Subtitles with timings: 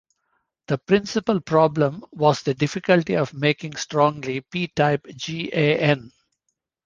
[0.65, 6.11] The principal problem was the difficulty of making strongly p-type GaN.